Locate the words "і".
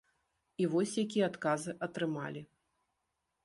0.63-0.65